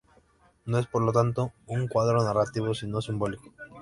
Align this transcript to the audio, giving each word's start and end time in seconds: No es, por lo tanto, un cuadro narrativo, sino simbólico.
No 0.65 0.79
es, 0.79 0.87
por 0.87 1.03
lo 1.03 1.11
tanto, 1.11 1.53
un 1.67 1.87
cuadro 1.87 2.23
narrativo, 2.23 2.73
sino 2.73 3.01
simbólico. 3.03 3.53